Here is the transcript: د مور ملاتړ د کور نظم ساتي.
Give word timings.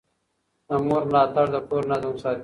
د 0.67 0.69
مور 0.85 1.03
ملاتړ 1.11 1.45
د 1.53 1.55
کور 1.67 1.83
نظم 1.91 2.15
ساتي. 2.23 2.39